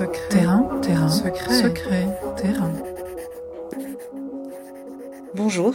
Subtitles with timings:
[0.00, 0.28] Secret.
[0.30, 2.72] Terrain, terrain, secret, secret, terrain.
[5.34, 5.74] Bonjour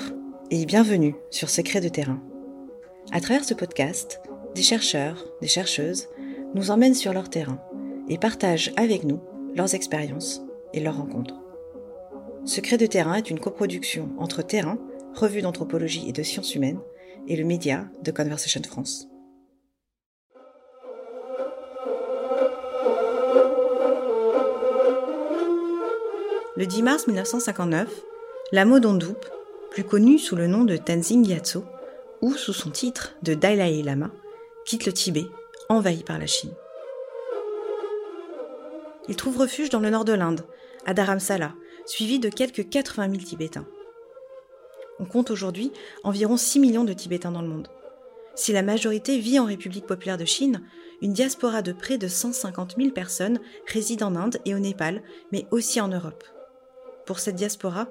[0.49, 2.19] et bienvenue sur Secret de terrain.
[3.11, 4.21] À travers ce podcast,
[4.55, 6.07] des chercheurs, des chercheuses
[6.55, 7.59] nous emmènent sur leur terrain
[8.09, 9.19] et partagent avec nous
[9.53, 10.41] leurs expériences
[10.73, 11.39] et leurs rencontres.
[12.45, 14.79] Secret de terrain est une coproduction entre Terrain,
[15.13, 16.79] revue d'anthropologie et de sciences humaines,
[17.27, 19.07] et le média de Conversation France.
[26.57, 27.89] Le 10 mars 1959,
[28.53, 29.25] Lamo Dondup,
[29.71, 31.65] plus connu sous le nom de Tenzin Gyatso
[32.21, 34.09] ou sous son titre de Dalai Lama,
[34.65, 35.25] quitte le Tibet,
[35.67, 36.53] envahi par la Chine.
[39.09, 40.45] Il trouve refuge dans le nord de l'Inde,
[40.85, 41.53] à Dharamsala,
[41.85, 43.67] suivi de quelques 80 000 Tibétains.
[44.99, 45.73] On compte aujourd'hui
[46.05, 47.67] environ 6 millions de Tibétains dans le monde.
[48.33, 50.61] Si la majorité vit en République populaire de Chine,
[51.01, 55.03] une diaspora de près de 150 000 personnes réside en Inde et au Népal,
[55.33, 56.23] mais aussi en Europe.
[57.05, 57.87] Pour cette diaspora,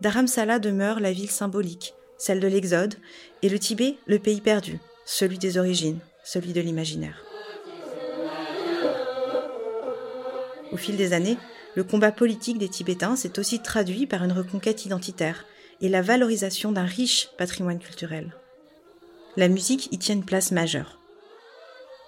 [0.00, 2.94] Dharamsala demeure la ville symbolique, celle de l'Exode,
[3.42, 7.22] et le Tibet le pays perdu, celui des origines, celui de l'imaginaire.
[10.72, 11.38] Au fil des années,
[11.74, 15.44] le combat politique des Tibétains s'est aussi traduit par une reconquête identitaire
[15.80, 18.34] et la valorisation d'un riche patrimoine culturel.
[19.36, 20.98] La musique y tient une place majeure.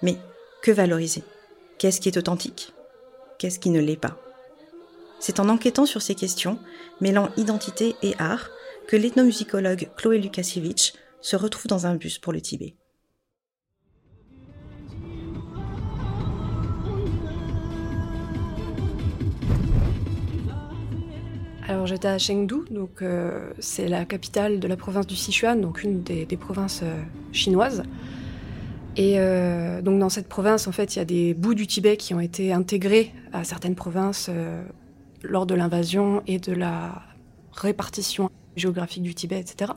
[0.03, 0.17] Mais
[0.63, 1.23] que valoriser?
[1.77, 2.73] Qu'est-ce qui est authentique?
[3.39, 4.19] Qu'est-ce qui ne l'est pas?
[5.21, 6.59] C'est en enquêtant sur ces questions,
[7.01, 8.51] mêlant identité et art,
[8.87, 12.75] que l'ethnomusicologue Chloé Lukasiewicz se retrouve dans un bus pour le Tibet.
[21.69, 25.83] Alors j'étais à Chengdu, donc euh, c'est la capitale de la province du Sichuan, donc
[25.83, 27.83] une des, provinces euh, chinoises.
[28.97, 31.99] Et euh, donc dans cette province, en fait, il y a des bouts du Tibet
[31.99, 34.31] qui ont été intégrés à certaines provinces
[35.23, 37.03] lors de l'invasion et de la
[37.53, 39.73] répartition géographique du Tibet, etc.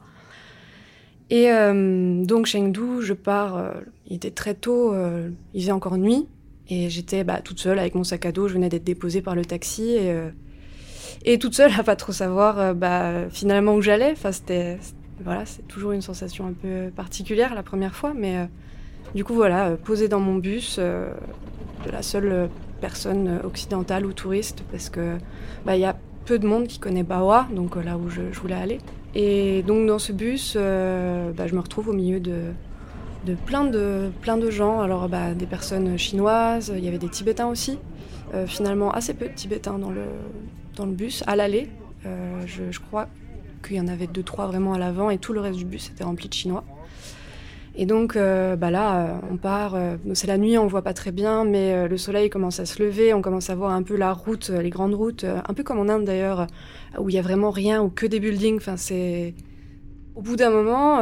[1.30, 3.72] Et euh, donc Chengdu, je pars, euh,
[4.08, 6.28] il était très tôt, euh, il faisait encore nuit,
[6.68, 9.34] et j'étais bah, toute seule avec mon sac à dos, je venais d'être déposée par
[9.34, 10.14] le taxi, et,
[11.24, 14.12] et toute seule à pas trop savoir bah, finalement où j'allais.
[14.12, 14.78] Enfin, c'était,
[15.24, 18.48] voilà, c'est toujours une sensation un peu particulière la première fois, mais
[19.16, 22.50] du coup voilà, posée dans mon bus, la seule
[22.82, 25.18] personne occidentale ou touriste parce que
[25.66, 28.22] bah, il y a peu de monde qui connaît Bawa, donc euh, là où je,
[28.40, 28.80] voulais aller.
[29.16, 32.52] Et donc dans ce bus, euh, bah, je me retrouve au milieu de,
[33.26, 34.82] de, plein, de plein de gens.
[34.82, 37.80] Alors bah, des personnes chinoises, il y avait des Tibétains aussi.
[38.34, 40.06] Euh, finalement assez peu de Tibétains dans le,
[40.76, 41.24] dans le bus.
[41.28, 41.70] À l'aller,
[42.46, 43.08] je, je, crois
[43.64, 45.90] qu'il y en avait deux, trois vraiment à l'avant et tout le reste du bus
[45.90, 46.64] était rempli de Chinois.
[47.76, 50.94] Et donc euh, bah là, euh, on part, euh, c'est la nuit, on voit pas
[50.94, 53.96] très bien, mais le soleil commence à se lever, on commence à voir un peu
[53.96, 56.48] la route, les grandes routes, un peu comme en Inde d'ailleurs,
[57.00, 58.58] où il y a vraiment rien, ou que des buildings.
[58.58, 59.34] Enfin, c'est
[60.16, 60.98] au bout d'un moment,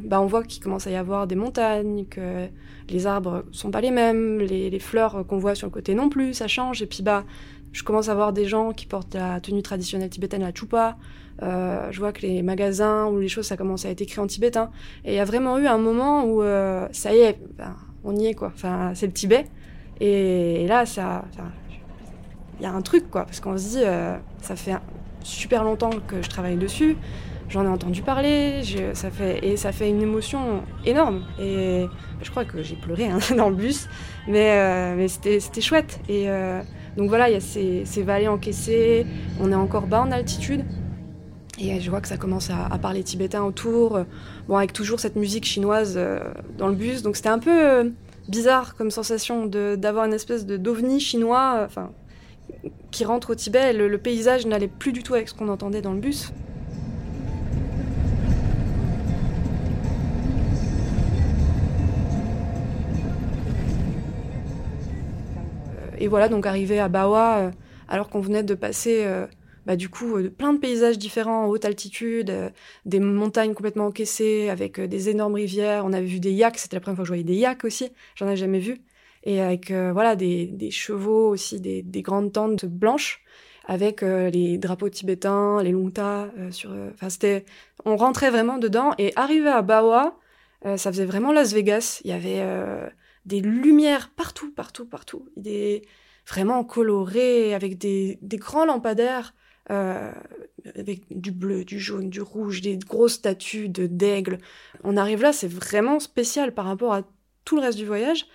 [0.00, 2.46] bah, on voit qu'il commence à y avoir des montagnes, que
[2.88, 6.08] les arbres sont pas les mêmes, les, les fleurs qu'on voit sur le côté non
[6.08, 6.82] plus, ça change.
[6.82, 7.24] Et puis bah,
[7.76, 10.96] je commence à voir des gens qui portent la tenue traditionnelle tibétaine, la chupa.
[11.42, 14.26] Euh, je vois que les magasins ou les choses, ça commence à être écrit en
[14.26, 14.70] tibétain.
[15.04, 18.16] Et il y a vraiment eu un moment où, euh, ça y est, ben, on
[18.16, 18.50] y est, quoi.
[18.54, 19.46] Enfin, c'est le Tibet.
[20.00, 21.24] Et, là, ça,
[22.58, 23.24] il y a un truc, quoi.
[23.24, 24.76] Parce qu'on se dit, euh, ça fait
[25.22, 26.96] super longtemps que je travaille dessus.
[27.48, 28.62] J'en ai entendu parler,
[28.94, 31.22] ça fait, et ça fait une émotion énorme.
[31.40, 31.86] Et
[32.20, 33.88] je crois que j'ai pleuré hein, dans le bus,
[34.26, 36.00] mais, mais c'était chouette.
[36.08, 36.26] Et
[36.96, 39.06] donc voilà, il y a ces, ces vallées encaissées,
[39.40, 40.64] on est encore bas en altitude.
[41.58, 44.04] Et je vois que ça commence à, parler tibétain autour, euh,
[44.46, 46.20] bon, avec toujours cette musique chinoise euh,
[46.58, 47.02] dans le bus.
[47.02, 47.90] Donc c'était un peu euh,
[48.28, 51.92] bizarre comme sensation d'avoir une espèce de d'ovni chinois enfin,
[52.90, 53.72] qui rentre au Tibet.
[53.72, 56.32] Le paysage n'allait plus du tout avec ce qu'on entendait dans le bus.
[65.98, 67.50] Et voilà, donc arrivé à Bawa,
[67.88, 69.06] alors qu'on venait de passer
[69.66, 72.50] bah, du coup, euh, plein de paysages différents en haute altitude, euh,
[72.86, 75.84] des montagnes complètement encaissées avec euh, des énormes rivières.
[75.84, 77.90] On avait vu des yaks, c'était la première fois que je voyais des yaks aussi,
[78.14, 78.78] j'en avais jamais vu.
[79.24, 83.24] Et avec voilà des, chevaux aussi, des, des, grandes tentes blanches
[83.64, 86.30] avec les drapeaux tibétains, les lungta.
[86.52, 87.44] sur, enfin, c'était,
[87.84, 88.92] on rentrait vraiment dedans.
[88.98, 90.16] Et arrivé à Bawa,
[90.64, 92.00] ça faisait vraiment Las Vegas.
[92.04, 92.40] Il y avait
[93.26, 95.28] des lumières partout, partout, partout.
[95.36, 95.82] Des
[96.26, 99.34] vraiment colorées avec des, grands lampadaires.
[99.70, 100.12] Euh,
[100.76, 104.38] avec du bleu, du jaune, du rouge, des grosses statues de.
[104.84, 107.02] On arrive là, c'est vraiment spécial par rapport à
[107.44, 108.26] tout le reste du voyage.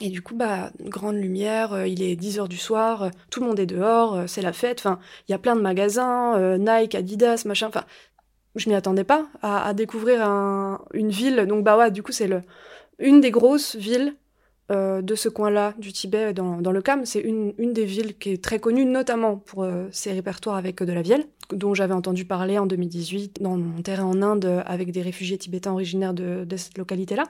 [0.00, 3.40] Et du coup, bah, grande lumière, euh, il est 10 heures du soir, euh, tout
[3.40, 4.78] le monde est dehors, c'est la fête.
[4.80, 4.98] Enfin,
[5.28, 7.68] il y a plein de magasins, Nike, Adidas, machin.
[7.68, 7.84] Enfin,
[8.54, 10.22] je m'y attendais pas à, découvrir
[10.94, 11.44] une ville.
[11.46, 12.40] Donc, bah ouais, du coup, c'est le,
[12.98, 14.14] une des grosses villes
[14.68, 17.06] de ce coin-là du Tibet dans, dans le Kham.
[17.06, 21.02] C'est une, des villes qui est très connue, notamment pour ses répertoires avec de la
[21.02, 25.38] vielle, dont j'avais entendu parler en 2018 dans mon terrain en Inde avec des réfugiés
[25.38, 27.24] tibétains originaires de, cette localité-là.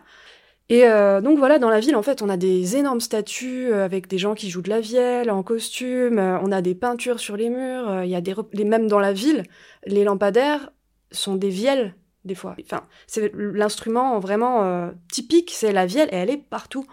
[0.69, 3.85] Et euh, donc voilà, dans la ville, en fait, on a des énormes statues euh,
[3.85, 6.19] avec des gens qui jouent de la vielle en costume.
[6.19, 8.03] Euh, on a des peintures sur les murs.
[8.03, 9.45] Il y a des les même dans la ville,
[9.87, 10.73] les lampadaires
[11.13, 11.95] sont des vielles
[12.27, 12.55] des fois.
[12.63, 16.87] Enfin, c'est l'instrument vraiment typique, c'est la vielle et elle est partout.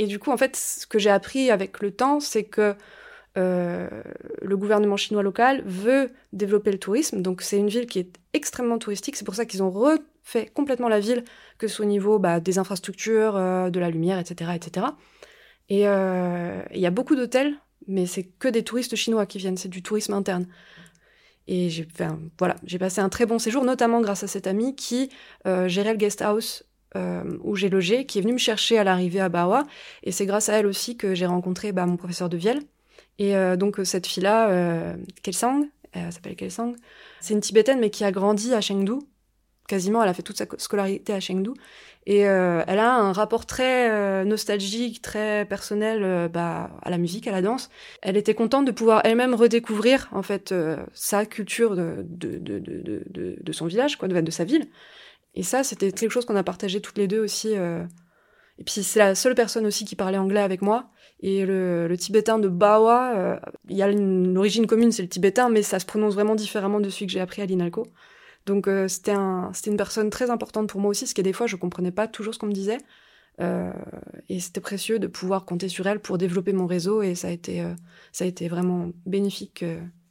[0.00, 2.76] Et du coup, en fait, ce que j'ai appris avec le temps, c'est que
[3.38, 3.88] euh,
[4.42, 7.22] le gouvernement chinois local veut développer le tourisme.
[7.22, 9.16] Donc c'est une ville qui est extrêmement touristique.
[9.16, 11.24] C'est pour ça qu'ils ont refait complètement la ville,
[11.58, 14.52] que ce soit au niveau bah, des infrastructures, euh, de la lumière, etc.
[14.54, 14.86] etc.
[15.68, 17.54] Et euh, il y a beaucoup d'hôtels,
[17.86, 19.56] mais c'est que des touristes chinois qui viennent.
[19.56, 20.46] C'est du tourisme interne.
[21.46, 21.88] Et j'ai
[22.38, 25.08] voilà, passé un très bon séjour, notamment grâce à cette amie qui
[25.46, 26.64] gérait le guest house
[27.42, 29.64] où j'ai logé, qui est venue me chercher à l'arrivée à Bawa.
[30.02, 32.60] Et c'est grâce à elle aussi que j'ai rencontré bah, mon professeur de vielle.
[33.18, 36.74] Et euh, donc cette fille-là, euh, Kelsang, elle s'appelle Kelsang,
[37.20, 38.94] c'est une Tibétaine mais qui a grandi à Chengdu.
[39.66, 41.50] Quasiment, elle a fait toute sa scolarité à Chengdu.
[42.06, 47.42] Et elle a un rapport très nostalgique, très personnel bah, à la musique, à la
[47.42, 47.68] danse.
[48.00, 50.54] Elle était contente de pouvoir elle-même redécouvrir en fait
[50.94, 54.70] sa culture de, de, de, de, de son village, quoi, de sa ville.
[55.34, 57.56] Et ça, c'était quelque chose qu'on a partagé toutes les deux aussi.
[57.56, 57.84] Euh.
[58.58, 60.90] Et puis c'est la seule personne aussi qui parlait anglais avec moi.
[61.20, 65.48] Et le, tibétain de Bawa, euh, il y a une, origine commune, c'est le tibétain,
[65.48, 67.86] mais ça se prononce vraiment différemment de celui que j'ai appris à l'INALCO.
[68.46, 71.46] Donc euh, c'était un, une personne très importante pour moi aussi, parce que des fois
[71.46, 72.78] je comprenais pas toujours ce qu'on me disait.
[74.28, 77.30] et c'était précieux de pouvoir compter sur elle pour développer mon réseau, et ça a
[77.30, 77.64] été,
[78.12, 79.64] ça a été vraiment bénéfique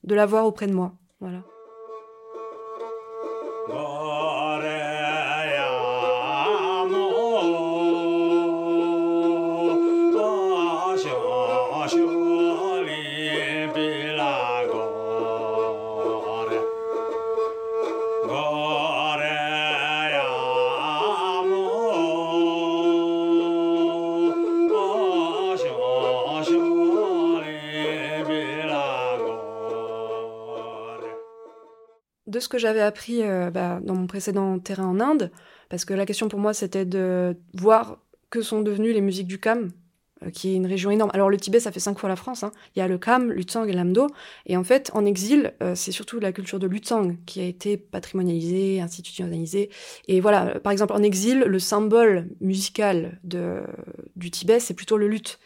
[0.04, 0.94] de l'avoir auprès de moi.
[1.19, 1.44] Voilà.
[32.38, 35.31] De ce que j'avais appris euh, bah, dans mon précédent terrain en Inde,
[35.69, 37.98] parce que la question pour moi c'était de voir
[38.30, 39.72] que sont devenues les musiques du Kham,
[40.24, 41.10] euh, qui est une région énorme.
[41.13, 42.44] Alors le Tibet, ça fait cinq fois la France.
[42.44, 42.51] Hein.
[42.75, 44.07] Il y a le Kham, l'Utsang et l'Amdo.
[44.45, 47.78] Et en fait, en exil, euh, c'est surtout la culture de l'Utsang qui a été
[47.78, 49.69] patrimonialisée, institutionnalisée.
[50.07, 53.19] Et voilà, par exemple, en exil, le symbole musical
[54.16, 55.40] du Tibet, c'est plutôt le luth.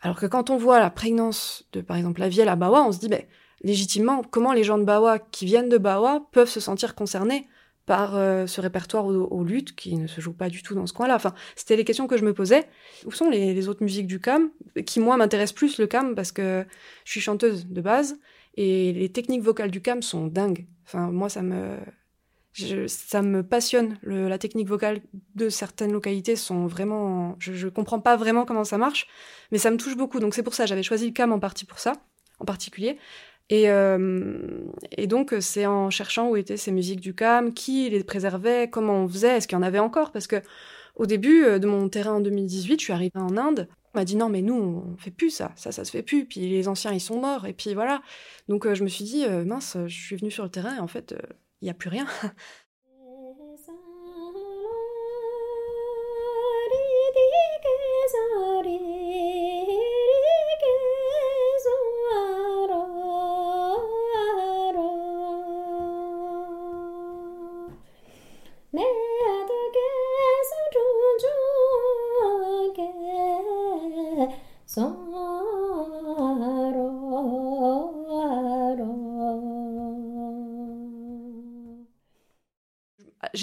[0.00, 2.92] Alors que quand on voit la prégnance de, par exemple, la vielle à Bawa, on
[2.92, 3.22] se dit, ben,
[3.62, 7.48] légitimement, comment les gens de Bawa qui viennent de Bawa peuvent se sentir concernés
[7.86, 10.92] par euh, ce répertoire aux, luttes qui ne se joue pas du tout dans ce
[10.92, 11.16] coin-là.
[11.16, 12.64] Enfin, c'était les questions que je me posais.
[13.04, 14.50] Où sont les, autres musiques du CAM
[14.86, 16.64] Qui, moi, m'intéressent plus le CAM parce que
[17.04, 18.18] je suis chanteuse de base
[18.56, 20.66] et les techniques vocales du CAM sont dingues.
[20.86, 21.76] Enfin, moi, ça me,
[22.86, 23.98] ça me passionne.
[24.02, 25.02] la technique vocale
[25.34, 27.36] de certaines localités sont vraiment.
[27.38, 29.08] Je, je comprends pas vraiment comment ça marche,
[29.52, 30.20] mais ça me touche beaucoup.
[30.20, 31.92] Donc, c'est pour ça, j'avais choisi le CAM en partie pour ça,
[32.38, 32.98] en particulier.
[33.50, 34.48] Et, euh,
[34.90, 39.04] et, donc, c'est en cherchant où étaient ces musiques du CAM, qui les préservait, comment
[39.04, 40.12] on faisait, est-ce qu'il y en avait encore?
[40.12, 40.36] Parce que
[40.96, 43.68] au début euh, de mon terrain en 2018, je suis arrivée en Inde.
[43.94, 46.24] On m'a dit non, mais nous, on fait plus ça, ça, ça se fait plus.
[46.26, 47.46] Puis les anciens, ils sont morts.
[47.46, 48.02] Et puis voilà.
[48.48, 50.88] Donc, euh, je me suis dit, mince, je suis venue sur le terrain et en
[50.88, 51.14] fait,
[51.60, 52.06] il n'y a plus rien.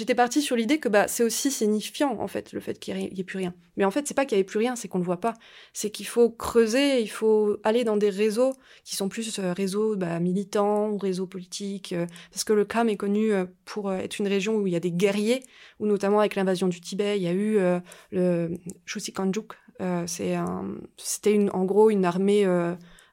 [0.02, 3.20] j'étais partie sur l'idée que bah, c'est aussi signifiant, en fait, le fait qu'il n'y
[3.20, 3.54] ait plus rien.
[3.76, 5.34] Mais en fait, c'est pas qu'il n'y ait plus rien, c'est qu'on le voit pas.
[5.72, 9.94] C'est qu'il faut creuser, il faut aller dans des réseaux qui sont plus euh, réseaux
[9.94, 11.92] bah, militants ou réseaux politiques.
[11.92, 14.76] Euh, parce que le Kham est connu euh, pour être une région où il y
[14.76, 15.44] a des guerriers,
[15.78, 17.60] ou notamment avec l'invasion du Tibet, il y a eu
[18.10, 19.52] le Chusikanjuk.
[20.06, 20.36] c'est
[20.96, 22.44] C'était en gros une armée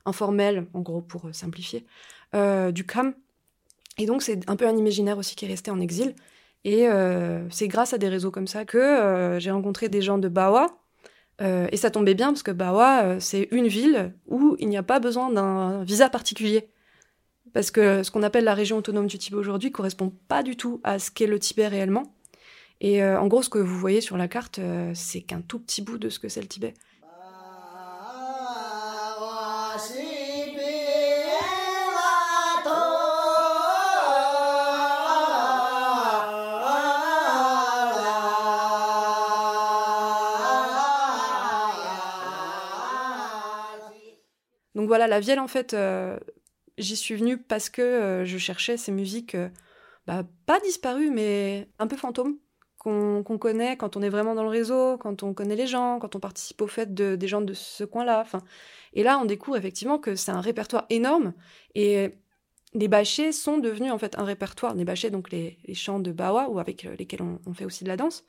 [0.06, 1.86] informelle, en gros, pour simplifier,
[2.34, 3.14] du Kham
[4.00, 6.16] et donc, c'est un peu un imaginaire aussi qui est resté en exil.
[6.66, 10.18] Et euh, c'est grâce à des réseaux comme ça que euh, j'ai rencontré des gens
[10.18, 10.68] de Bawa.
[11.42, 14.84] Euh, et ça tombait bien parce que Bawa, c'est une ville où il n'y a
[14.84, 16.70] pas besoin d'un visa particulier.
[17.54, 20.82] Parce que ce qu'on appelle la région autonome du Tibet aujourd'hui correspond pas du tout
[20.84, 22.14] à ce qu'est le Tibet réellement.
[22.82, 24.60] Et en gros, ce que vous voyez sur la carte,
[24.94, 26.76] c'est qu'un tout petit bout de ce que c'est le Tibet.
[44.90, 46.20] Voilà, la Vielle, en fait, euh,
[46.80, 49.50] j'y suis venue parce que euh, je cherchais ces musiques, euh,
[50.08, 52.38] bah, pas disparues, mais un peu fantômes,
[52.80, 56.16] qu'on connaît quand on est vraiment dans le réseau, quand on connaît les gens, quand
[56.16, 58.26] on participe aux fêtes des gens de ce coin-là.
[58.94, 61.34] Et là, on découvre effectivement que c'est un répertoire énorme.
[61.76, 62.16] Et
[62.74, 64.74] les bâchés sont devenus en fait un répertoire.
[64.74, 67.98] Les bâchés, donc les, chants de Bawa, ou avec lesquels on, fait aussi de la
[67.98, 68.24] danse,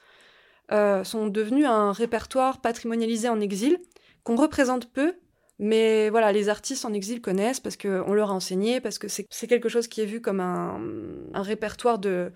[1.04, 3.78] sont devenus un répertoire patrimonialisé en exil
[4.24, 5.14] qu'on représente peu
[5.62, 9.46] mais voilà, les artistes en exil connaissent parce qu'on leur a enseigné, parce que c'est
[9.46, 10.80] quelque chose qui est vu comme un,
[11.34, 12.32] répertoire de,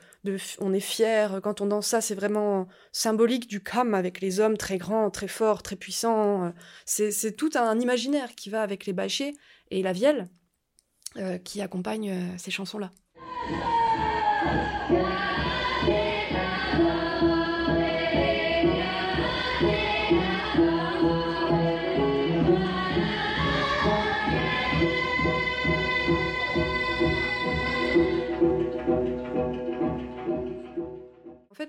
[0.61, 4.59] On est fier quand on danse ça, c'est vraiment symbolique du Kham avec les hommes
[4.59, 6.53] très grands, très forts, très puissants.
[6.85, 9.33] C'est tout un imaginaire qui va avec les bâchés
[9.71, 10.29] et la vielle
[11.17, 12.91] euh, qui accompagne euh, ces chansons-là.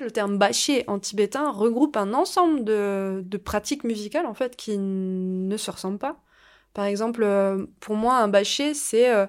[0.01, 5.57] Le terme bâché en tibétain regroupe un ensemble de, pratiques musicales en fait qui ne
[5.57, 6.21] se ressemblent pas.
[6.73, 9.27] Par exemple, euh, pour moi, un c'est euh,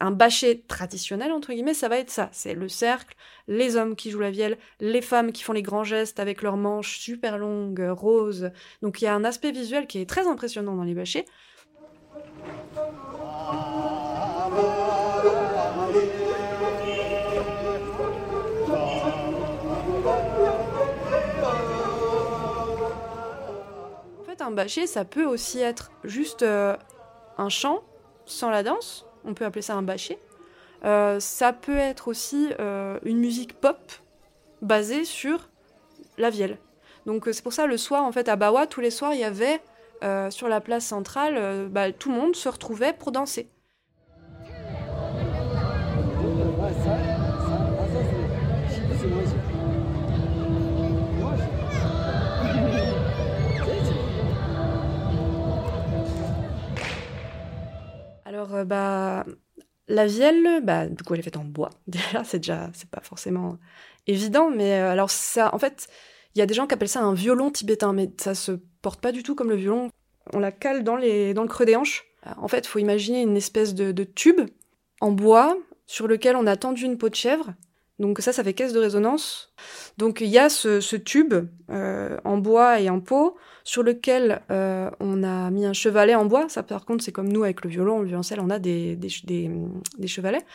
[0.00, 2.30] un bâché traditionnel entre guillemets, ça va être ça.
[2.32, 3.14] C'est le cercle,
[3.48, 6.56] les hommes qui jouent la vielle, les femmes qui font les grands gestes avec leurs
[6.56, 8.50] manches super longues, roses.
[8.82, 11.26] Donc il y a un aspect visuel qui est très impressionnant dans les bâchés.
[24.48, 26.74] Un bâché, ça peut aussi être juste euh,
[27.36, 27.82] un chant
[28.24, 29.06] sans la danse.
[29.24, 30.18] On peut appeler ça un bâché.
[30.84, 33.78] Euh, ça peut être aussi euh, une musique pop
[34.62, 35.48] basée sur
[36.16, 36.58] la vielle.
[37.06, 39.24] Donc c'est pour ça le soir en fait à Bawa tous les soirs il y
[39.24, 39.60] avait
[40.30, 43.48] sur la place centrale bah, tout le monde se retrouvait pour danser.
[58.38, 59.26] Alors, euh, bah,
[59.88, 61.70] la vielle, bah, du coup, elle est faite en bois.
[61.88, 63.58] Déjà, c'est déjà, c'est pas forcément
[64.06, 65.88] évident, mais euh, alors ça, en fait,
[66.34, 69.00] il y a des gens qui appellent ça un violon tibétain, mais ça se porte
[69.00, 69.90] pas du tout comme le violon.
[70.32, 72.04] On la cale dans, les, dans le creux des hanches.
[72.36, 74.40] En fait, faut imaginer une espèce de, tube
[75.00, 77.54] en bois sur lequel on a tendu une peau de chèvre.
[77.98, 79.52] Donc ça, ça fait caisse de résonance.
[79.96, 81.34] Donc il y a ce, tube
[81.70, 83.36] euh, en bois et en peau
[83.68, 86.48] sur lequel euh, on a mis un chevalet en bois.
[86.48, 90.06] Ça, par contre, c'est comme nous avec le violon, le violoncelle, on a des, des,
[90.06, 90.46] chevalets.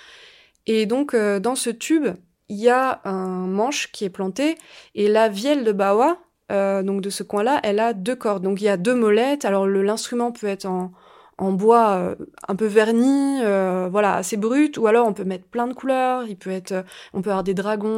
[0.65, 2.07] Et donc, euh, dans ce tube,
[2.49, 4.57] il y a un manche qui est planté,
[4.95, 6.17] et la vielle de Bawa,
[6.51, 8.41] euh, donc de ce coin-là, elle a deux cordes.
[8.41, 9.45] Donc, il y a deux molettes.
[9.45, 10.91] Alors, l'instrument peut être en,
[11.37, 12.15] en bois euh,
[12.47, 16.25] un peu verni, euh, voilà, assez brut, ou alors on peut mettre plein de couleurs,
[16.27, 17.93] il peut être, euh, on peut avoir des dragons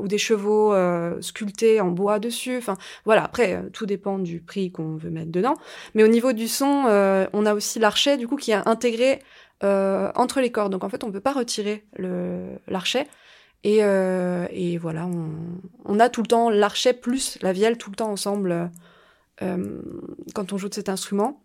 [0.00, 0.74] ou des chevaux
[1.20, 5.54] sculptés en bois dessus, enfin voilà, après tout dépend du prix qu'on veut mettre dedans.
[5.94, 6.84] Mais au niveau du son,
[7.32, 9.20] on a aussi l'archet du coup qui est intégré
[9.62, 11.84] entre les cordes, donc en fait on peut pas retirer
[12.66, 13.06] l'archet.
[13.64, 15.30] Et, et voilà, on,
[15.84, 18.70] on, a tout le temps l'archet plus la vielle tout le temps ensemble
[19.38, 21.42] quand on joue de cet instrument.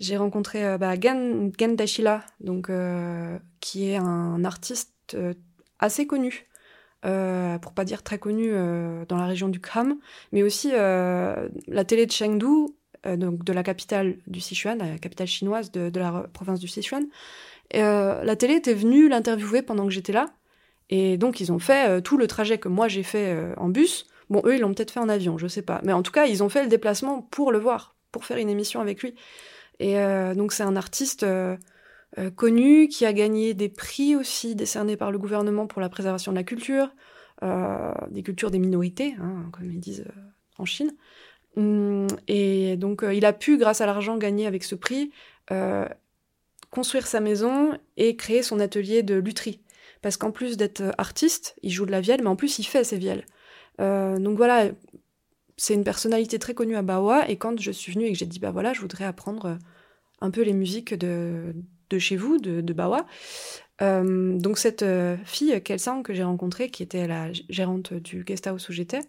[0.00, 5.16] J'ai rencontré euh, bah, Gan, Dashila, donc, euh, qui est un artiste artiste
[5.80, 6.46] assez connu.
[7.02, 8.52] pour pas dire très connu
[9.08, 9.96] dans la région du Kham,
[10.30, 12.68] mais aussi la télé de Chengdu,
[13.16, 17.08] donc de la capitale du Sichuan, la capitale chinoise de, de la province du Sichuan.
[17.72, 20.26] la télé était venue l'interviewer pendant que j'étais là,
[20.90, 24.42] et donc ils ont fait tout le trajet que moi j'ai fait en bus Bon,
[24.44, 25.80] eux, ils l'ont peut-être fait en avion, je sais pas.
[25.82, 28.48] Mais en tout cas, ils ont fait le déplacement pour le voir, pour faire une
[28.48, 29.14] émission avec lui.
[29.80, 31.56] Et euh, donc, c'est un artiste euh,
[32.18, 36.30] euh, connu qui a gagné des prix aussi décernés par le gouvernement pour la préservation
[36.30, 36.94] de la culture,
[38.10, 40.04] des cultures des minorités, hein, comme ils disent
[40.58, 40.92] en Chine.
[41.56, 45.10] Hum, et donc, il a pu, grâce à l'argent gagné avec ce prix,
[46.70, 49.62] construire sa maison et créer son atelier de lutherie.
[50.02, 52.84] Parce qu'en plus d'être artiste, il joue de la vielle, mais en plus il fait
[52.84, 53.24] ses vielles.
[53.78, 54.66] Donc voilà,
[55.60, 57.28] c'est une personnalité très connue à Bawa.
[57.28, 59.54] Et quand je suis venue et que j'ai dit, bah voilà, je voudrais apprendre euh,
[60.22, 61.54] un peu les musiques de,
[61.90, 63.04] de chez vous, de, de Bawa.
[63.82, 64.86] Euh, donc cette
[65.26, 69.00] fille, Kelsang, que j'ai rencontrée, qui était la gérante du guest house où j'étais,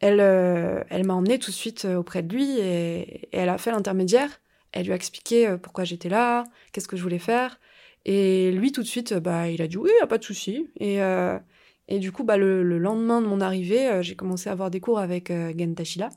[0.00, 0.20] elle,
[0.88, 4.40] elle m'a emmenée tout de suite auprès de lui et, elle a fait l'intermédiaire.
[4.72, 7.60] Elle lui a expliqué pourquoi j'étais là, qu'est-ce que je voulais faire.
[8.06, 10.70] Et lui, tout de suite, bah, il a dit oui, y a pas de souci.
[10.80, 10.98] Et,
[11.90, 14.80] et du coup, bah, le, lendemain de mon arrivée, euh, j'ai commencé à avoir des
[14.80, 16.10] cours avec euh, Gentashila.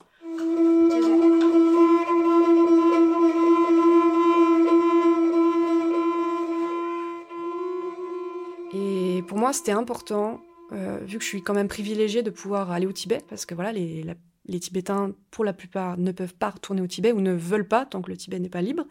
[8.71, 10.41] Et pour moi, c'était important,
[10.73, 13.55] euh, vu que je suis quand même privilégiée de pouvoir aller au Tibet, parce que
[13.55, 14.15] voilà, les,
[14.59, 18.03] Tibétains, pour la plupart, ne peuvent pas retourner au Tibet ou ne veulent pas tant
[18.03, 18.85] que le Tibet n'est pas libre.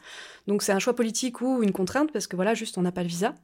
[0.49, 3.05] Donc c'est un choix politique ou une contrainte, parce que voilà, juste on n'a pas
[3.05, 3.37] le visa.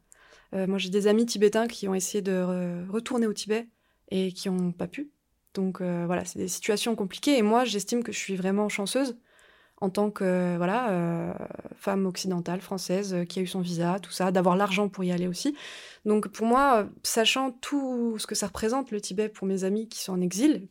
[0.55, 3.69] Euh, moi, j'ai des amis tibétains qui ont essayé de retourner au Tibet
[4.11, 5.11] et qui n'ont pas pu.
[5.55, 7.37] Donc euh, voilà, c'est des situations compliquées.
[7.37, 9.17] Et moi, j'estime que je suis vraiment chanceuse
[9.81, 11.33] en tant que voilà euh,
[11.77, 15.29] femme occidentale française qui a eu son visa, tout ça, d'avoir l'argent pour y aller
[15.29, 15.57] aussi.
[16.05, 20.01] Donc pour moi, sachant tout ce que ça représente le Tibet pour mes amis qui
[20.01, 20.69] sont en exil,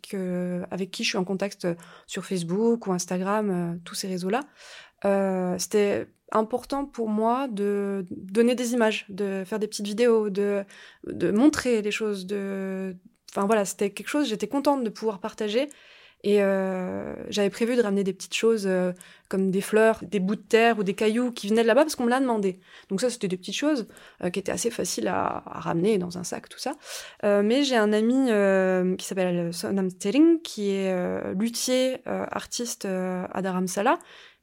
[0.72, 1.68] avec qui je suis en contact
[2.06, 4.42] sur Facebook ou Instagram, tous ces réseaux-là,
[5.04, 10.64] c'était important pour moi de donner des images, de faire des petites vidéos, de,
[11.06, 12.26] de montrer les choses.
[12.26, 12.96] De...
[13.32, 15.70] Enfin voilà, c'était quelque chose, j'étais contente de pouvoir partager.
[16.24, 18.92] Et euh, j'avais prévu de ramener des petites choses euh,
[19.30, 21.96] comme des fleurs, des bouts de terre ou des cailloux qui venaient de là-bas parce
[21.96, 22.60] qu'on me l'a demandé.
[22.90, 23.88] Donc ça, c'était des petites choses
[24.24, 26.74] euh, qui étaient assez faciles à, ramener dans un sac, tout ça.
[27.24, 34.00] mais j'ai un ami qui s'appelle Sonam Stering, qui est luthier, artiste à Dharamsala,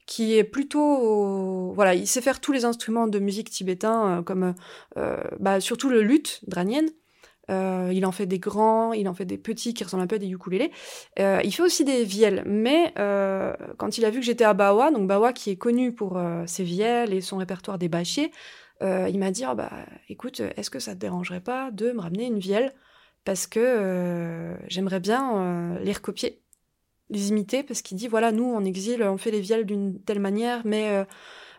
[0.07, 4.55] qui est plutôt voilà il sait faire tous les instruments de musique tibétain euh, comme
[4.97, 6.85] euh, bah, surtout le luth dranien
[7.51, 10.17] euh, il en fait des grands il en fait des petits qui ressemblent un peu
[10.17, 10.71] à des ukulélés.
[11.19, 12.93] Il fait aussi des vielles mais
[13.77, 16.65] quand il a vu que j'étais à Bawa donc Bawa qui est connu pour ses
[16.65, 18.33] vielles et son répertoire des bâchiers
[18.81, 19.71] il m'a dit ah bah
[20.09, 22.73] écoute est-ce que ça te dérangerait pas de me ramener une vielle?
[23.25, 26.44] Parce que j'aimerais bien les recopier
[27.11, 30.21] les imiter parce qu'il dit voilà nous en exil on fait les vielles d'une telle
[30.21, 31.05] manière mais euh,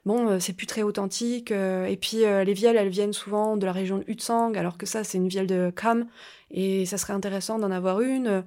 [0.05, 3.65] bon euh, c'est plus très authentique euh, et puis les vielles elles viennent souvent de
[3.65, 6.08] la région de Utsang alors que ça c'est une vielle de Kam
[6.51, 8.43] et ça serait intéressant d'en avoir une.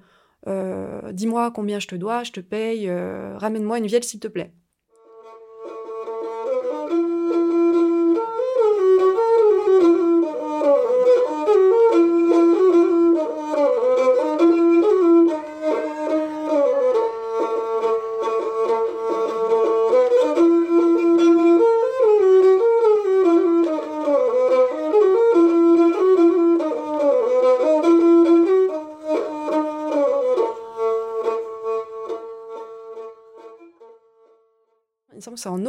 [1.12, 4.52] Dis-moi combien je te dois je te paye ramène-moi une vielle s'il te plaît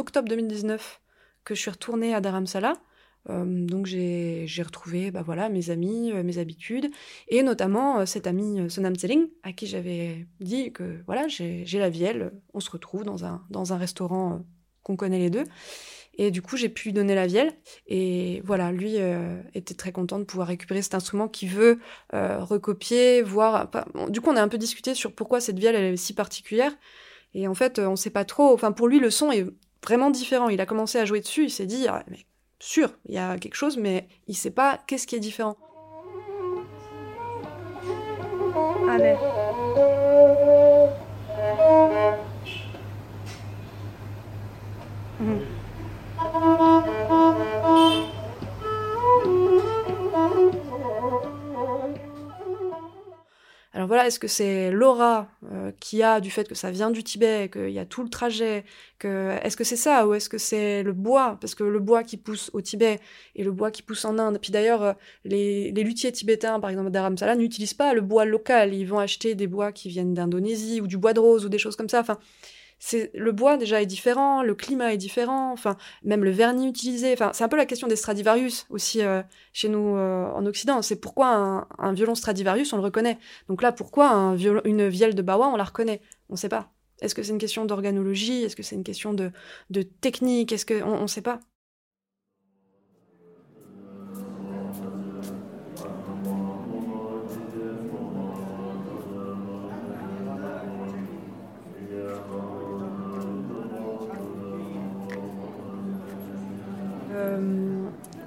[0.00, 1.00] octobre 2019
[1.44, 2.74] que je suis retournée à Dharamsala.
[3.28, 6.90] Euh, donc j'ai retrouvé bah voilà, mes amis, euh, mes habitudes,
[7.28, 11.90] et notamment euh, cet ami Sonam Tseling, à qui j'avais dit que voilà, j'ai la
[11.90, 14.42] vielle, on se retrouve dans un, dans un restaurant
[14.82, 15.44] qu'on connaît les deux.
[16.14, 17.52] Et du coup, j'ai pu lui donner la vielle.
[17.86, 18.96] Et voilà, lui
[19.54, 21.78] était très content de pouvoir récupérer cet instrument qu'il veut
[22.12, 23.70] recopier, voir.
[24.08, 26.72] du coup, on a un peu discuté sur pourquoi cette vielle elle est si particulière.
[27.32, 28.52] Et en fait, on sait pas trop.
[28.52, 29.46] Enfin, pour lui, le son est
[29.84, 30.48] vraiment différent.
[30.48, 32.26] Il a commencé à jouer dessus, il s'est dit, ah, mais
[32.58, 35.56] sûr, il y a quelque chose, mais il sait pas qu'est-ce qui est différent.
[38.88, 39.16] Allez.
[53.72, 56.90] Alors voilà, est-ce que c'est l'aura euh, qu'il y a du fait que ça vient
[56.90, 58.64] du Tibet, qu'il y a tout le trajet,
[58.98, 61.38] que est-ce que c'est ça ou est-ce que c'est le bois?
[61.40, 62.98] Parce que le bois qui pousse au Tibet
[63.36, 64.38] et le bois qui pousse en Inde.
[64.42, 64.92] Puis d'ailleurs, euh,
[65.24, 68.74] les, les, luthiers tibétains, par exemple Dharamsala, n'utilisent pas le bois local.
[68.74, 71.58] Ils vont acheter des bois qui viennent d'Indonésie ou du bois de rose ou des
[71.58, 72.00] choses comme ça.
[72.00, 72.18] Enfin,
[72.80, 77.12] c'est le bois déjà est différent, le climat est différent, enfin même le vernis utilisé.
[77.12, 80.80] Enfin, c'est un peu la question des Stradivarius aussi euh, chez nous euh, en Occident.
[80.80, 83.18] C'est pourquoi un, violon Stradivarius on le reconnaît.
[83.48, 86.00] Donc là, pourquoi un une vielle de Bawa on la reconnaît?
[86.30, 86.72] On ne sait pas.
[87.02, 88.44] Est-ce que c'est une question d'organologie?
[88.44, 89.30] Est-ce que c'est une question de,
[89.68, 90.52] de technique?
[90.52, 91.40] Est-ce que on ne sait pas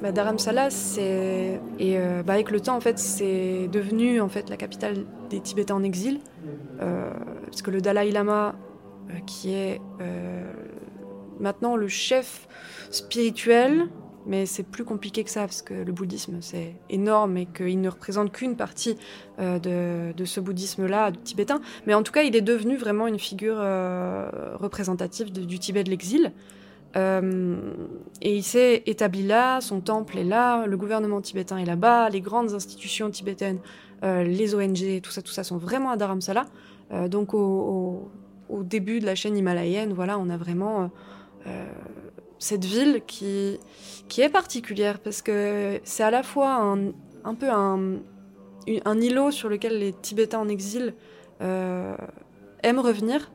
[0.03, 4.57] bah, Dharamsala, et euh, bah, avec le temps en fait, c'est devenu en fait la
[4.57, 6.19] capitale des Tibétains en exil,
[6.81, 7.09] euh,
[7.45, 8.55] parce que le Dalai Lama,
[9.09, 9.79] euh, qui est
[11.39, 12.49] maintenant le chef
[12.91, 13.87] spirituel,
[14.25, 17.89] mais c'est plus compliqué que ça parce que le bouddhisme c'est énorme et qu'il ne
[17.89, 18.97] représente qu'une partie
[19.39, 21.61] de, ce bouddhisme-là tibétain.
[21.87, 23.57] Mais en tout cas, il est devenu vraiment une figure
[24.59, 26.33] représentative du Tibet de l'exil.
[26.95, 27.73] Euh,
[28.21, 32.21] et il s'est établi là, son temple est là, le gouvernement tibétain est là-bas, les
[32.21, 33.59] grandes institutions tibétaines,
[34.03, 36.45] euh, les ONG, tout ça, tout ça sont vraiment à Dharamsala.
[36.91, 38.09] Euh, donc au,
[38.61, 40.91] début de la chaîne himalayenne, voilà, on a vraiment
[42.37, 43.57] cette ville qui,
[44.07, 46.53] qui est particulière parce que c'est à la fois
[47.23, 50.93] un, peu un, îlot sur lequel les Tibétains en exil
[51.39, 53.31] aiment revenir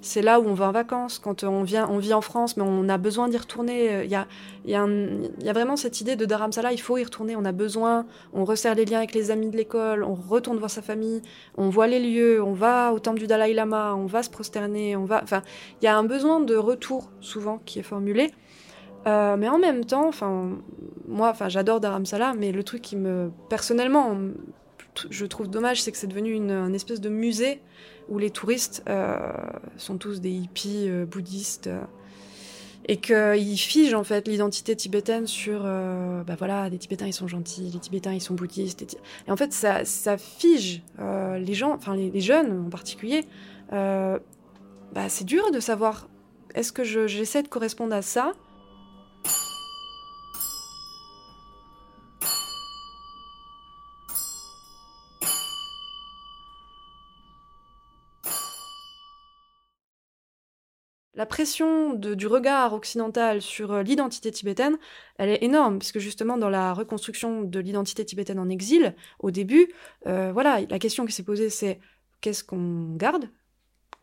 [0.00, 1.18] c'est là où on va en vacances.
[1.18, 4.04] Quand on vient, on vit en France, mais on a besoin d'y retourner.
[4.04, 4.26] Il y a,
[4.64, 7.36] y, a y a, vraiment cette idée de Dharamsala, il faut y retourner.
[7.36, 8.06] On a besoin.
[8.32, 10.02] On resserre les liens avec les amis de l'école.
[10.04, 11.22] On retourne voir sa famille.
[11.56, 12.42] On voit les lieux.
[12.42, 13.94] On va au temple du Dalai Lama.
[13.94, 14.96] On va se prosterner.
[14.96, 15.20] On va.
[15.22, 15.42] Enfin,
[15.80, 18.30] il y a un besoin de retour souvent qui est formulé.
[19.06, 20.58] Euh, mais en même temps, enfin,
[21.08, 24.14] moi, enfin, j'adore Dharamsala, mais le truc qui me, personnellement,
[25.08, 27.60] je trouve dommage, c'est que c'est devenu une, espèce de musée
[28.10, 29.32] où les touristes euh,
[29.76, 31.80] sont tous des hippies euh, bouddhistes euh,
[32.86, 37.70] et qu'ils figent en fait l'identité tibétaine sur, bah voilà, les Tibétains ils sont gentils,
[37.72, 38.96] les Tibétains ils sont bouddhistes.
[39.28, 43.26] Et, en fait, ça, ça fige les gens, enfin les, jeunes en particulier.
[43.70, 44.18] bah,
[45.08, 46.08] c'est dur de savoir
[46.54, 48.32] est-ce que j'essaie de correspondre à ça
[61.30, 64.76] la pression du regard occidental sur euh, l'identité tibétaine,
[65.16, 69.68] elle est énorme, puisque justement dans la reconstruction de l'identité tibétaine en exil, au début,
[70.08, 71.78] euh, voilà, la question qui s'est posée, c'est
[72.20, 73.30] qu'est-ce qu'on garde?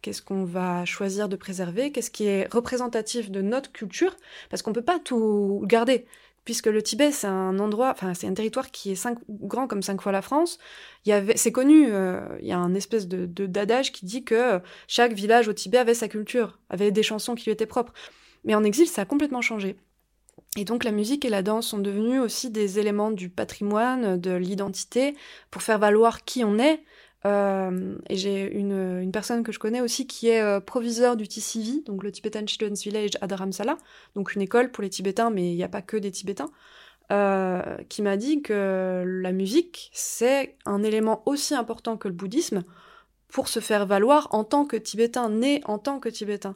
[0.01, 1.91] Qu'est-ce qu'on va choisir de préserver?
[1.91, 4.15] Qu'est-ce qui est représentatif de notre culture?
[4.49, 6.05] Parce qu'on ne peut pas tout garder
[6.47, 9.81] puisque le Tibet, c'est un endroit, enfin, c'est un territoire qui est cinq, grand comme
[9.81, 10.59] cinq fois la France.
[11.03, 14.23] Il y avait, c'est connu, euh, il y a un espèce de, d'adage qui dit
[14.23, 17.91] que chaque village au Tibet avait sa culture, avait des chansons qui lui étaient propres.
[18.45, 19.75] Mais en exil, ça a complètement changé.
[20.55, 24.31] Et donc la musique et la danse sont devenus aussi des éléments du patrimoine, de
[24.31, 25.17] l'identité,
[25.51, 26.81] pour faire valoir qui on est,
[27.25, 31.81] euh, et j'ai une, personne que je connais aussi qui est euh, proviseur du TCV,
[31.85, 33.77] donc le Tibetan Children's Village à Dharamsala,
[34.15, 36.49] donc une école pour les Tibétains, mais il n'y a pas que des Tibétains,
[37.11, 42.63] euh, qui m'a dit que la musique, c'est un élément aussi important que le bouddhisme
[43.29, 46.53] pour se faire valoir en tant que Tibétain, né en tant que Tibétain.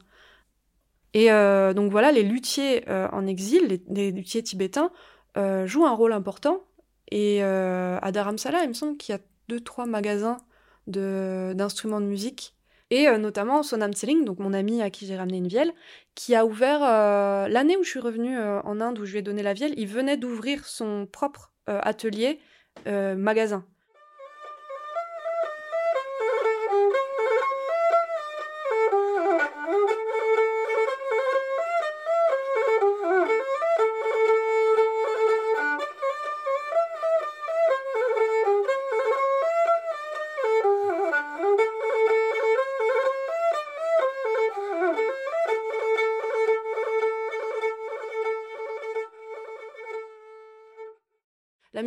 [1.13, 4.91] Et donc voilà, les luthiers en exil, les, les luthiers tibétains,
[5.35, 6.63] jouent un rôle important.
[7.11, 10.37] Et à Dharamsala, il me semble qu'il y a deux, trois magasins
[10.91, 12.55] d'instruments de, musique.
[12.89, 15.73] Et euh, notamment Sonam Tseling, donc mon ami à qui j'ai ramené une vielle,
[16.13, 19.19] qui a ouvert euh, l'année où je suis revenue euh, en Inde, où je lui
[19.19, 22.39] ai donné la vielle, il venait d'ouvrir son propre atelier
[22.85, 23.65] magasin.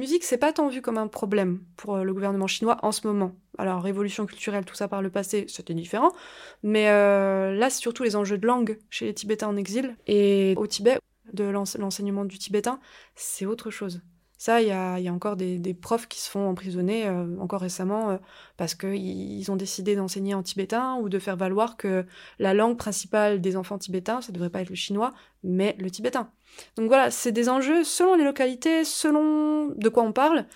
[0.05, 3.07] Musique, c'est pas tant vu comme un problème pour euh, le gouvernement chinois en ce
[3.07, 3.33] moment.
[3.57, 6.13] Alors, révolution culturelle, tout ça par le passé, c'était différent.
[6.63, 9.97] Mais euh, là, c'est surtout les enjeux de langue chez les Tibétains en exil.
[10.07, 10.99] Et au Tibet,
[11.33, 12.81] de l'enseignement du tibétain,
[13.15, 14.03] c'est autre chose.
[14.39, 18.17] Ça, il y a, encore des, profs qui se font emprisonner, euh, encore récemment, euh,
[18.57, 22.05] parce qu'ils ont décidé d'enseigner en tibétain ou de faire valoir que
[22.39, 26.31] la langue principale des enfants tibétains, ça devrait pas être le chinois, mais le tibétain.
[26.77, 30.47] Donc voilà, c'est des enjeux selon les localités, selon de quoi on parle.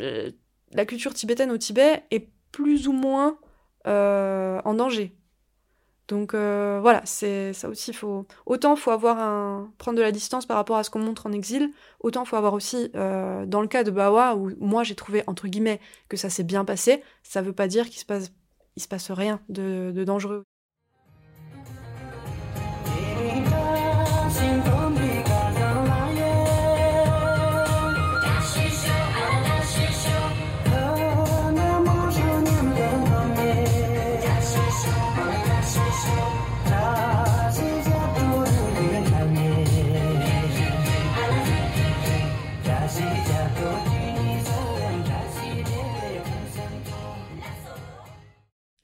[0.00, 0.30] Euh,
[0.72, 3.38] la culture tibétaine au Tibet est plus ou moins
[3.84, 5.16] en danger
[6.08, 7.92] donc euh, voilà, c'est ça aussi.
[7.92, 11.26] Faut autant faut avoir un prendre de la distance par rapport à ce qu'on montre
[11.26, 14.94] en exil, autant faut avoir aussi euh, dans le cas de Bawa où moi j'ai
[14.94, 17.02] trouvé entre guillemets que ça s'est bien passé.
[17.22, 18.30] Ça veut pas dire qu'il se passe
[18.76, 20.44] il se passe rien de, de dangereux.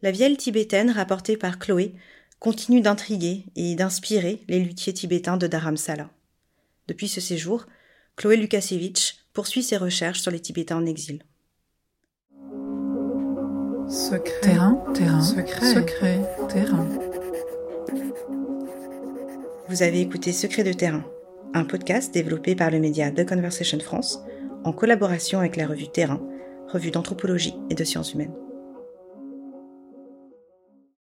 [0.03, 1.95] La vielle tibétaine rapportée par Chloé
[2.41, 6.11] continue d'intriguer et d'inspirer les luthiers tibétains de Dharamsala.
[6.89, 7.67] Depuis ce séjour,
[8.17, 11.23] Chloé Lukasiewicz poursuit ses recherches sur les Tibétains en exil.
[13.89, 16.89] Secret, terrain, terrain, secret, secret, terrain.
[19.69, 21.05] Vous avez écouté Secret de terrain,
[21.55, 24.19] un podcast développé par le média The Conversation France
[24.65, 26.21] en collaboration avec la revue Terrain,
[26.69, 28.35] revue d'anthropologie et de sciences humaines.